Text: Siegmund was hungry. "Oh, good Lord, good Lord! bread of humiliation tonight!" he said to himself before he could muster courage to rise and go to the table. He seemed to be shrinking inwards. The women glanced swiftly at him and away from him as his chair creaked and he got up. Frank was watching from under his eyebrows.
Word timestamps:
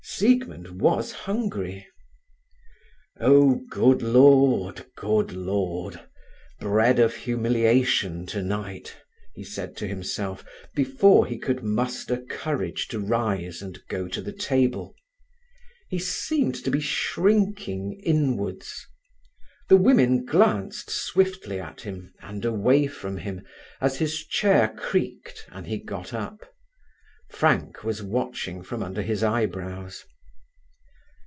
Siegmund 0.03 0.81
was 0.81 1.11
hungry. 1.11 1.87
"Oh, 3.19 3.61
good 3.71 4.01
Lord, 4.03 4.85
good 4.95 5.31
Lord! 5.31 5.99
bread 6.59 6.99
of 6.99 7.15
humiliation 7.15 8.25
tonight!" 8.27 8.97
he 9.33 9.43
said 9.43 9.75
to 9.77 9.87
himself 9.87 10.43
before 10.75 11.25
he 11.25 11.37
could 11.39 11.63
muster 11.63 12.17
courage 12.29 12.87
to 12.89 12.99
rise 12.99 13.61
and 13.63 13.81
go 13.89 14.07
to 14.07 14.21
the 14.21 14.33
table. 14.33 14.93
He 15.87 15.97
seemed 15.97 16.55
to 16.65 16.69
be 16.71 16.81
shrinking 16.81 17.99
inwards. 18.03 18.85
The 19.69 19.77
women 19.77 20.25
glanced 20.25 20.89
swiftly 20.91 21.59
at 21.59 21.81
him 21.81 22.13
and 22.21 22.43
away 22.45 22.85
from 22.85 23.17
him 23.17 23.43
as 23.79 23.97
his 23.97 24.23
chair 24.25 24.67
creaked 24.75 25.45
and 25.49 25.65
he 25.67 25.77
got 25.79 26.13
up. 26.13 26.47
Frank 27.31 27.85
was 27.85 28.03
watching 28.03 28.61
from 28.61 28.83
under 28.83 29.01
his 29.01 29.23
eyebrows. 29.23 30.03